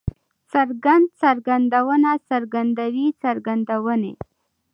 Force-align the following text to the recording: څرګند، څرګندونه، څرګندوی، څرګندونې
څرګند، 0.53 1.05
څرګندونه، 1.21 2.09
څرګندوی، 2.29 3.07
څرګندونې 3.23 4.13